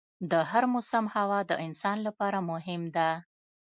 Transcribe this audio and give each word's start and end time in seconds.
د 0.31 0.33
هر 0.51 0.63
موسم 0.73 1.05
هوا 1.15 1.39
د 1.49 1.51
انسان 1.65 1.97
لپاره 2.07 2.39
مهم 2.51 2.81
ده. 2.95 3.09